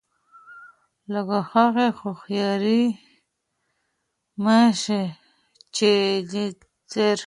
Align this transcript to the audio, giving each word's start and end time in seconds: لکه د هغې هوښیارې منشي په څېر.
لکه 1.13 1.37
د 1.43 1.47
هغې 1.51 1.87
هوښیارې 1.99 2.81
منشي 4.43 5.03
په 5.75 6.41
څېر. 6.91 7.17